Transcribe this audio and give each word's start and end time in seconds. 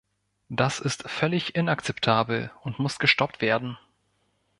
Das 0.49 0.79
ist 0.79 1.07
völlig 1.07 1.53
inakzeptabel 1.55 2.49
und 2.61 2.79
muss 2.79 2.97
gestoppt 2.97 3.39
werden. 3.39 3.77